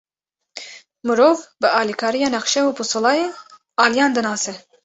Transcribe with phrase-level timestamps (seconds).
[1.09, 3.27] Mirov, bi alîkariya nexşe û pisûleyê
[3.85, 4.53] aliyan dinase.